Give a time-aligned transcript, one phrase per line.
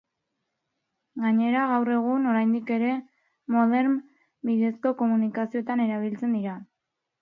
[1.25, 2.97] Gainera, gaur egun, oraindik ere,
[3.59, 3.95] modem
[4.51, 6.63] bidezko komunikazioetan erabiltzen dira.